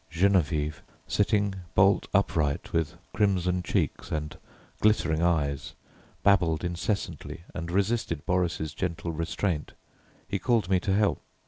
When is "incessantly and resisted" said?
6.63-8.25